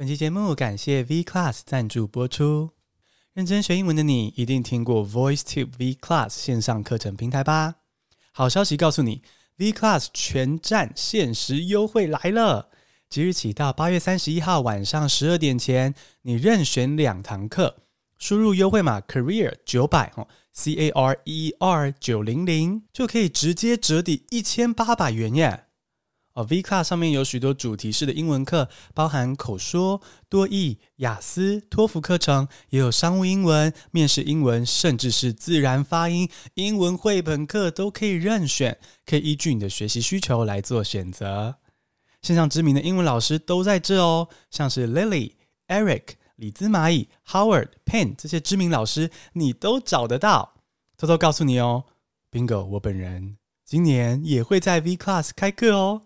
[0.00, 2.70] 本期节目感谢 V Class 赞助播出。
[3.34, 7.74] 认真学英文的你一定听过 VoiceTube V Class 线上课程平台吧？
[8.32, 9.20] 好消息告诉你
[9.58, 12.70] ，V Class 全站限时优惠来了！
[13.10, 17.82] 即日起到八月三十一号晚上十二点前，你任选两堂课，
[18.18, 25.66] 输入优惠码 Career 九百哦，C A R E R 九零零就可以直接折抵一千八百元耶！
[26.34, 41.56] 哦，V Class 上面有许多主题式的英文课，包含口说、多益、雅思、托福课程，也有商务英文、面试英文，甚至是自然发音英文绘本课都可以任选，可以依据你的学习需求来做选择。
[42.22, 45.32] 线上知名的英文老师都在这哦，像是 Lily、
[45.66, 50.54] Eric、李兹蚂蚁、Howard、Penn 这些知名老师，你都找得到。
[50.96, 51.84] 偷偷告诉你哦
[52.30, 56.02] ，Bingo，我本人今年也会在 V Class 开课哦，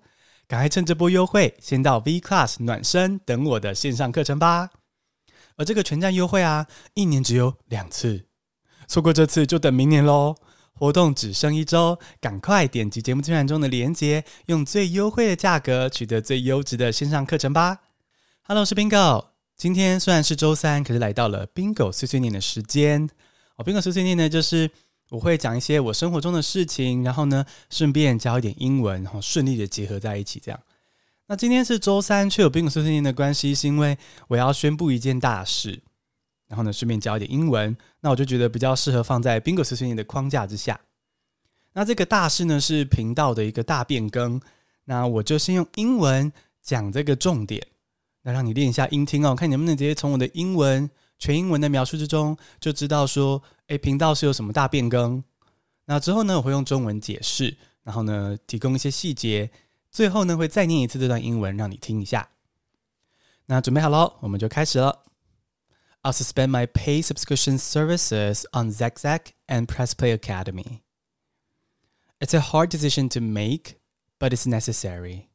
[0.46, 4.70] 赶快趁这波优惠，先到 V Class 暖身等我的线上课程吧。
[5.56, 8.26] 而这个全站优惠啊，一年只有两次，
[8.86, 10.36] 错过这次就等明年喽。
[10.76, 17.78] 活动只剩一周，赶快点击节目资讯中的链接，用最优惠的价格取得最优质的线上课程吧。
[18.42, 19.26] Hello，我是 Bingo。
[19.56, 23.08] 今天虽然是周三，可是来到了 Bingo 碎碎念的时间。
[23.54, 24.68] 哦，Bingo 碎碎念呢，就是
[25.14, 30.40] 我会讲一些我生活中的事情，然后呢，顺便教一点英文，然后顺利的结合在一起。
[30.44, 30.60] 这样。
[31.26, 35.80] 那今天是周三，却有 Bingo 碎碎念的关系，是因为我要宣布一件大事。
[36.48, 40.78] 然后呢，顺便教一点英文，那我就觉得比较适合放在 Bingo 碎碎念的框架之下。
[41.72, 44.40] 那这个大事呢，是频道的一个大变更。
[44.84, 47.64] 那我就先用英文讲这个重点，
[48.22, 55.23] 那让你练一下音听哦，看你能不能直接从我的英文全英文的描述之中就知道说，诶，频道是有什么大变更。
[55.85, 59.51] 那之后呢，我会用中文解释，然后呢，提供一些细节，
[59.91, 62.29] 最后呢，会再念一次这段英文让你听一下。
[63.45, 65.03] 那准备好喽，我们就开始了。
[66.03, 70.81] I'll suspend my paid subscription services on Zagzag and Press Play Academy.
[72.19, 73.79] It's a hard decision to make,
[74.19, 75.27] but it's necessary.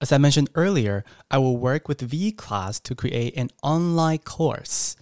[0.00, 4.96] As I mentioned earlier, I will work with V Class to create an online course.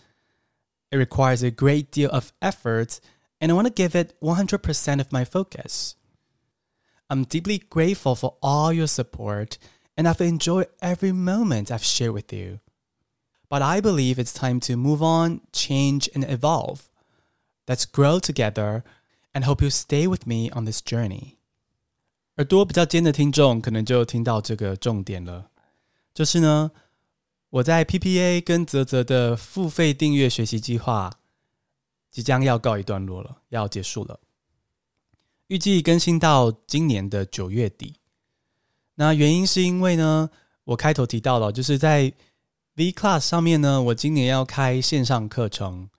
[0.91, 3.01] It requires a great deal of effort,
[3.41, 5.97] and I want to give it 100% of my focus.
[7.09, 9.59] I'm deeply grateful for all your support,
[9.97, 12.61] and I've enjoyed every moment I've shared with you.
[13.49, 16.89] But I believe it's time to move on, change, and evolve.
[17.69, 18.83] Let's grow together,
[19.35, 21.39] and hope you stay with me on this journey.
[22.37, 25.51] 耳朵比较尖的听众可能就听到这个重点了，
[26.15, 26.71] 就是呢，
[27.50, 31.12] 我在 PPA 跟泽泽的付费订阅学习计划
[32.12, 34.20] 即将要告一段落了，要结束了，
[35.48, 37.96] 预计更新到今年的九月底。
[38.96, 40.30] 那原因是因为呢，
[40.66, 42.12] 我开头提到了，就是在
[42.76, 45.90] V Class 上面呢，我今年要开线上课程，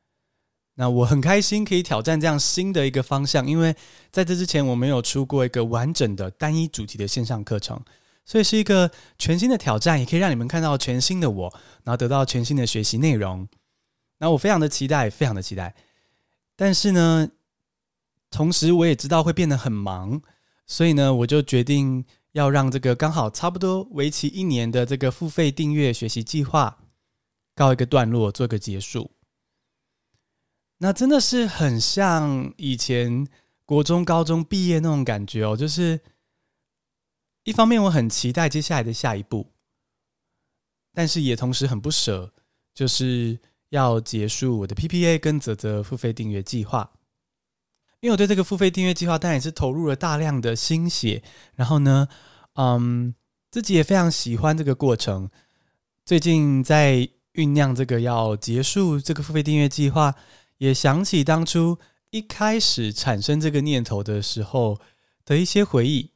[0.74, 3.74] 那我很开心可以挑战这样新的一个方向，因为
[4.10, 7.80] 在这之前我没有出过一个完整的单一主题的线上课程，
[8.28, 11.52] 所以是一个全新的挑战，也可以让你们看到全新的我，
[11.82, 13.48] 然后得到全新的学习内容。
[14.18, 15.74] 那我非常的期待，非常的期待。
[16.54, 17.30] 但是呢，
[18.30, 20.20] 同时我也知道会变得很忙，
[20.66, 22.04] 所以呢，我就决定。
[22.32, 26.78] 要让这个刚好差不多为期一年的这个付费订阅学习计划
[27.56, 29.10] 告一个段落，做个结束。
[30.76, 33.26] 那真的是很像以前
[33.64, 35.98] 国中、高中毕业那种感觉哦，就是
[37.48, 39.46] 一方面我很期待接下来的下一步，
[40.92, 42.30] 但是也同时很不舍，
[42.74, 43.38] 就是
[43.70, 46.92] 要结束我的 PPA 跟泽泽付费订阅计划。
[48.00, 51.22] 因为我对这个付费订阅计划当然也是投入了大量的心血，
[51.54, 52.08] 然后呢，
[52.56, 53.14] 嗯，
[53.50, 55.30] 自己也非常喜欢这个过程。
[56.04, 60.14] 最近在酝酿这个要结束这个付费订阅计划，
[60.58, 61.78] 也想起当初
[62.10, 64.78] 一开始产生这个念头的时候
[65.24, 66.12] 的一些回忆，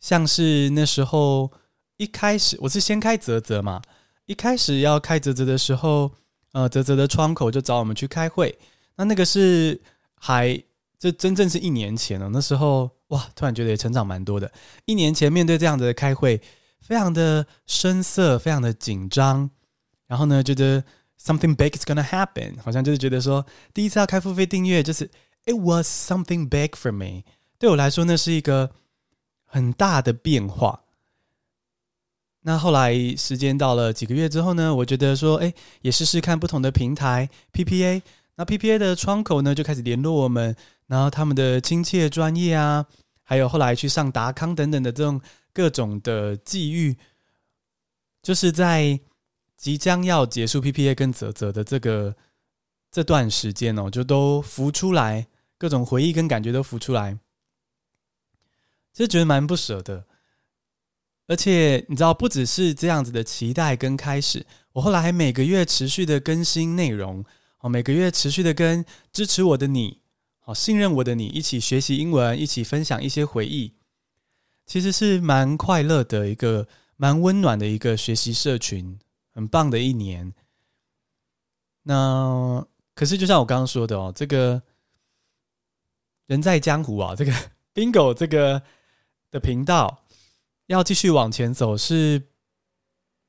[0.00, 1.50] 像是那时候
[1.96, 3.82] 一开始我是先开泽泽嘛，
[4.26, 6.12] 一开始要开泽泽的时候，
[6.52, 8.58] 呃，泽泽的窗口就找我们去开会，
[8.96, 9.80] 那那个是
[10.14, 10.62] 还。
[11.00, 14.50] 这真正是一年前了，那时候哇，突然觉得也成长蛮多的。
[14.84, 16.42] 一年前面对这样子的开会，
[16.80, 19.48] 非常的生涩，非常的紧张。
[20.08, 20.82] 然后呢，觉得
[21.22, 25.08] something big is gonna happen，好像就是觉得说，第一次要开付费订阅，就是
[25.44, 27.22] it was something big for me。
[27.60, 28.72] 对我来说，那是一个
[29.48, 30.84] 很大的变化。
[32.42, 35.52] 那后来时间到了几个月之后呢，我觉得说，哎，
[35.82, 38.00] 也试试看不同的平台 PPA。
[38.36, 40.54] 那 PPA 的窗口呢，就开始联络我们。
[40.86, 42.86] 然后他们的亲切专业啊，
[43.22, 45.20] 还有后来去上达康等等的这种
[45.52, 46.96] 各种的际遇，
[48.22, 48.98] 就是在
[49.54, 52.16] 即将要结束 PPA 跟泽泽的这个
[52.90, 55.26] 这段时间哦，就都浮出来，
[55.58, 57.18] 各种回忆跟感觉都浮出来，
[58.98, 60.06] 就觉得蛮不舍的。
[61.26, 67.24] 而且你知道，不只是这样子的期待跟开始，我后来还每个月持续的更新内容，
[67.60, 70.00] 哦，每个月持续的跟支持我的你，
[70.38, 73.74] 好信任我的你一起学习英文，一起分享一些回忆，
[74.66, 76.66] 其实是蛮快乐的一个，
[76.96, 78.98] 蛮温暖的一个学习社群。
[79.34, 80.34] 很棒的一年，
[81.84, 82.66] 那
[82.96, 84.60] 可是就像我刚刚说的哦，这个
[86.26, 87.32] 人在江湖啊，这个
[87.72, 88.60] Bingo 这个
[89.30, 90.04] 的频道
[90.66, 92.22] 要继续往前走，是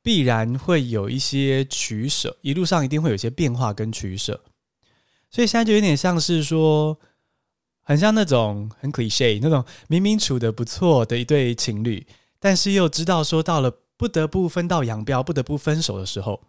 [0.02, 4.42] 必然会有一些取舍，一路上一定会有一些变化跟取舍，
[5.30, 7.00] 所以现在就有点像是说，
[7.82, 12.06] 很像那种很 cliche 那种明明处得不错的一对情侣，
[12.40, 13.74] 但是又知道说到了。
[14.00, 16.42] 不得不分道扬镳，不得不分手的时候，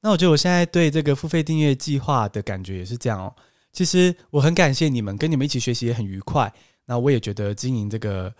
[0.00, 3.36] 那我觉得我现在对这个付费订阅计划的感觉也是这样哦。
[3.74, 6.50] 其实我很感谢你们，跟你们一起学习也很愉快。
[6.86, 8.34] 那我也觉得经营这个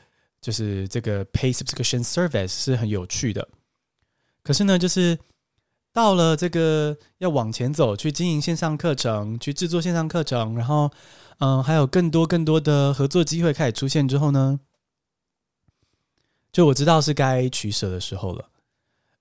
[0.46, 3.48] 就是这个 Pay Subscription Service 是很有趣的。
[4.44, 5.18] 可是呢，就是
[5.92, 10.88] 到了这个要往前走，去经营线上课程，去制作线上课程，然后
[11.38, 14.60] 嗯，还有更多更多的合作机会开始出现之后呢，
[16.52, 18.48] 就我知道是该取舍的时候了，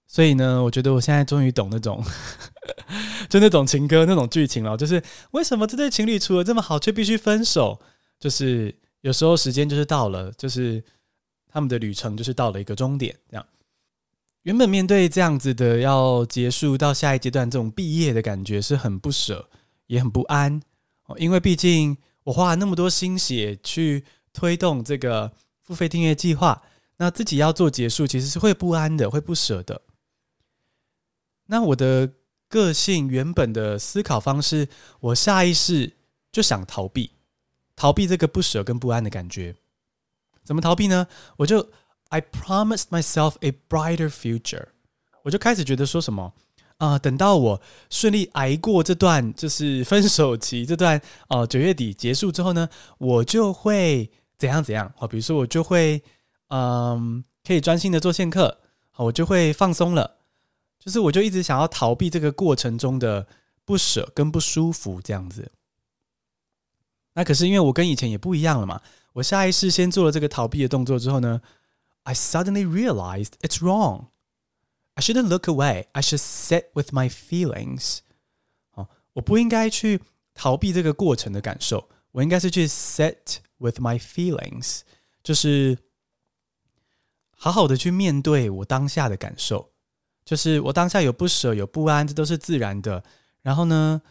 [0.05, 2.05] 所以呢，我觉得我现在终于懂那种，
[3.27, 4.77] 就那种情歌那种剧情了。
[4.77, 5.01] 就是
[5.31, 7.81] 为什么这对情侣处得这么好，却必须分手？
[8.19, 10.83] 就是有时候时间就是到了，就是
[11.55, 13.17] 他们的旅程就是到了一个终点。
[13.29, 13.45] 这样，
[14.41, 19.49] 原本面对这样子的要结束到下一阶段这种毕业的感觉是很不舍，
[19.87, 20.61] 也很不安。
[21.05, 24.03] 哦因为毕竟我花了那么多心血去
[24.33, 25.31] 推动这个
[25.61, 26.61] 付费订阅计划。
[26.97, 29.81] 那自己要做结束，其实是会不安的，会不舍的。
[31.45, 32.11] 那我的
[32.49, 34.67] 个性原本的思考方式，
[34.99, 35.93] 我下意识
[36.33, 37.11] 就想逃避，
[37.77, 39.55] 逃避这个不舍跟不安的感觉。
[40.45, 41.07] 怎么逃避呢？
[41.35, 41.69] 我就
[42.07, 44.67] I promised myself a brighter future。
[45.23, 46.33] 我就开始觉得说什么
[46.77, 52.69] 啊、等到我顺利挨过这段就是分手期，这段哦九月底结束之后呢，
[52.99, 54.93] 我就会怎样怎样。
[54.95, 56.01] 好，比如说我就会。
[56.49, 58.59] 嗯，可以专心的做线课，
[58.91, 60.17] 好，我就会放松了。
[60.79, 63.25] 就是我就一直想要逃避这个过程中的
[63.65, 65.51] 不舍跟不舒服这样子。
[67.15, 68.79] 那可是因为我跟以前也不一样了嘛，
[69.15, 71.41] 我下意识先做了这个逃避的动作之后呢
[72.03, 74.07] ，I suddenly realized it's wrong.
[74.93, 75.87] I shouldn't look away.
[75.91, 77.99] I should sit with my feelings.
[78.73, 80.01] 哦，我不应该去
[80.33, 84.81] 逃避这个过程的感受，我应该是去 sit with my feelings，
[85.21, 85.77] 就是。
[87.37, 89.69] 好好的去面对我当下的感受，
[90.23, 93.03] 就是我当下有不舍、有不安，这都是自然的。
[93.41, 94.01] 然后呢，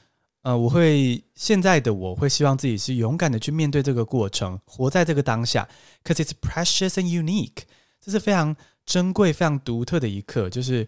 [0.45, 5.69] 呃，我会现在的我会希望自己是勇敢的去面对这个过程，活在这个当下
[6.05, 7.65] ，cause it's precious and unique，
[8.01, 8.55] 这是非常
[8.87, 10.49] 珍贵、非常独特的一刻。
[10.49, 10.87] 就是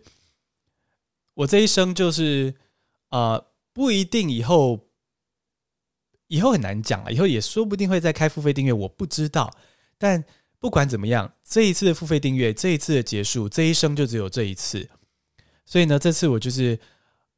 [1.34, 2.54] 我这一生，就是
[3.10, 4.86] 呃，不一定以后，
[6.28, 9.52] 以后很难讲了，以后也说不定会再开付费订阅，我不知道，
[9.98, 10.24] 但。
[10.58, 14.88] 不管怎么样，这一次的付费订阅，这一次的结束，这一生就只有这一次。
[15.66, 16.80] 所以呢，这次我就是，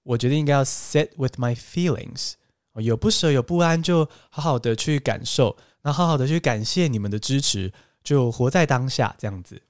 [0.08, 2.32] 我决定应该要 sit with my feelings，
[2.74, 7.72] 有不舍有不安，就好好的去感受，那好好的去感谢你们的支持，
[8.02, 9.60] 就活在当下这样子。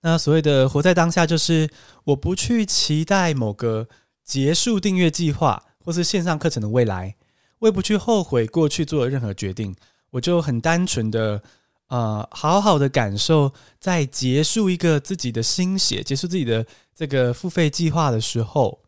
[0.00, 1.68] 那所谓的活在当下，就是
[2.04, 3.86] 我不去期待某个
[4.24, 7.14] 结束订阅计划或是线上课程的未来，
[7.58, 9.76] 我也不去后悔过去做的任何决定，
[10.10, 11.42] 我就很单纯的。
[11.88, 18.80] 呃，好好的感受，在结束一个自己的心血，结束自己的这个付费计划的时候，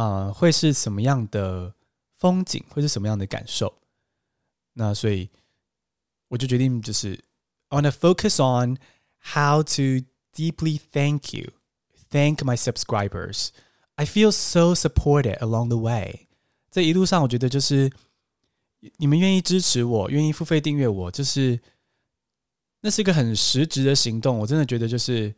[0.00, 1.74] 呃，会是什么样的
[2.14, 3.82] 风景，会是什么样的感受？
[4.72, 5.28] 那所以
[6.28, 7.22] 我就决定，就是
[7.68, 8.78] I want to focus on
[9.34, 11.50] how to deeply thank you,
[12.10, 13.48] thank my subscribers.
[13.96, 16.28] I feel so supported along the way.
[16.70, 17.92] 这一路上，我觉得就是
[18.96, 21.60] 你们愿意支持我，愿意付费订阅我，就是。
[22.82, 25.34] 那是一个很实质的行动，我真的觉得就是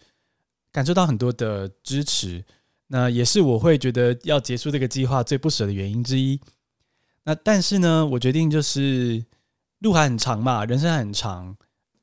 [0.71, 2.45] 感受到很多的支持，
[2.93, 6.39] 那也是我会觉得要结束这个计划最不舍的原因之一。
[7.25, 9.25] 那但是呢，我决定就是
[9.79, 11.57] 路还很长嘛，人生还很长，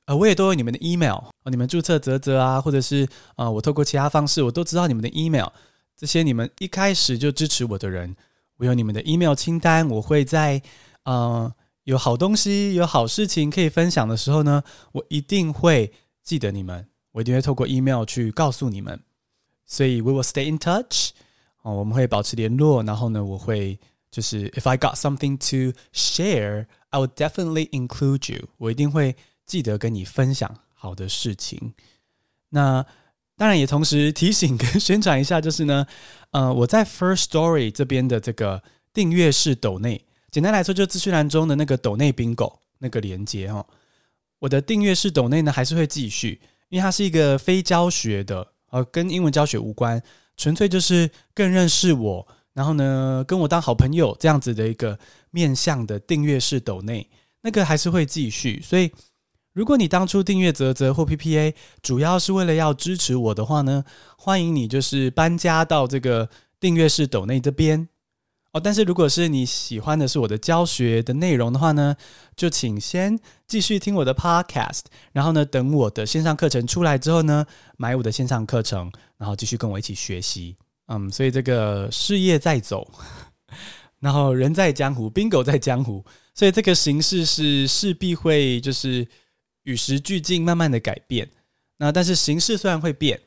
[0.06, 5.48] 呃，我也都有你们的 email，你们注册泽泽啊，或者是啊、我透过其他方式，我都知道你们的 email，
[5.96, 8.16] 这些你们一开始就支持我的人，
[8.58, 10.62] 我有你们的 email 清单，我会在
[11.04, 11.54] 呃。
[11.86, 15.92] 有好东西、有好事情可以分享的时候呢，我一定会
[16.22, 19.00] 记得你们，我一定会透过 email 去告诉你们。
[19.72, 21.12] 所以，we will stay in touch。
[21.62, 22.82] 哦，我们会保持联络。
[22.84, 28.50] 然后呢，我会就是 if I got something to share, I would definitely include you。
[28.58, 31.74] 我一定会记得跟你分享好的事情。
[32.50, 32.84] 那
[33.38, 35.86] 当然也同时提醒跟宣传一下，就是呢，
[36.32, 43.66] 呃，我在 First Story 这边的这个订阅式抖内，简单来说，就资讯栏中的那个抖内 Bingo 那个连接哦。
[44.40, 50.02] 我的订阅式抖内呢，还是会继续，因为它是一个非教学的，呃，跟英文教学无关，
[50.38, 54.98] 纯粹就是更认识我，然后呢，跟我当好朋友这样子的一个
[55.32, 57.10] 面向的订阅式抖内，
[57.42, 58.92] 那个还是会继续，所以。
[59.52, 63.84] 如果你当初订阅泽泽或 PPA，主要是为了要支持我的话呢，
[64.16, 67.90] 欢迎你就是搬家到这个订阅式抖内这边
[68.52, 68.60] 哦。
[68.60, 71.96] 但是如果是你喜欢的是我的教学的内容的话呢，
[72.36, 77.46] 就请先继续听我的 Podcast，然后呢，等我的线上课程出来之后呢，
[77.78, 80.56] 买我的线上课程，然后继续跟我一起学习。
[80.88, 82.90] 嗯，所以这个事业在走，
[84.00, 86.04] 然后人在江湖，Bingo 在江湖，
[86.34, 89.08] 所以这个形式是势必会就是。
[89.64, 91.30] 与时俱进，慢慢的改变。
[91.78, 93.20] 那但是形式虽然会变，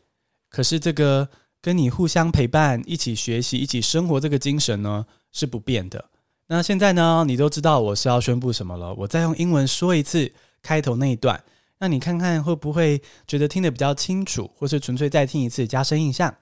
[0.49, 1.29] 可是这个
[1.63, 6.11] 跟你互相陪伴、一起学习、一起生活这个精神呢是不变的。
[6.49, 8.93] 那现在呢，你都知道我是要宣布什么了。
[8.95, 11.43] 我再用英文说一次开头那一段，
[11.79, 16.37] 那你看看会不会觉得听得比较清楚，或是纯粹再听一次加深印象？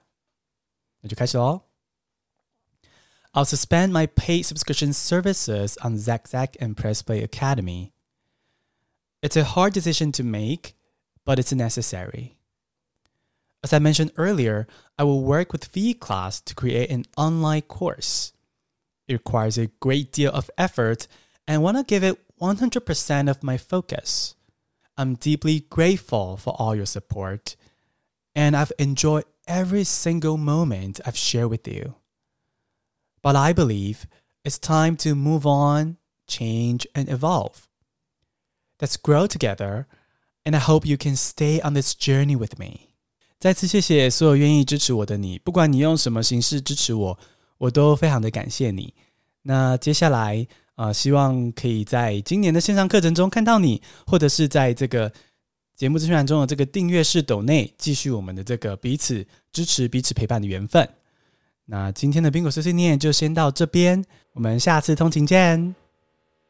[1.01, 1.61] 那就开始喽。
[3.33, 7.91] I'll suspend my paid subscription services on Zack Zack and Press Play Academy.
[9.21, 10.73] It's a hard decision to make,
[11.23, 12.31] but it's necessary.
[13.63, 18.33] As I mentioned earlier, I will work with vClass to create an online course.
[19.07, 21.07] It requires a great deal of effort
[21.47, 24.35] and I want to give it 100% of my focus.
[24.97, 27.55] I'm deeply grateful for all your support,
[28.35, 31.95] and I've enjoyed every single moment I've shared with you.
[33.21, 34.05] But I believe
[34.43, 37.67] it's time to move on, change, and evolve.
[38.79, 39.87] Let's grow together,
[40.45, 42.90] and I hope you can stay on this journey with me.
[43.41, 47.17] 再次谢谢所有愿意支持我的你，不管你用什么形式支持我，
[47.57, 48.93] 我都非常的感谢你。
[49.41, 50.45] 那接下来
[50.75, 55.11] 啊、希望可以在今年的线上课程中看到你，或者是在这个
[55.75, 60.87] 节目资讯栏中的这个订阅式斗内，继续我们的这个彼此支持、彼此陪伴的缘分。
[61.65, 65.80] 那今天的宾果碎碎念就先到这边，我们下次通勤见。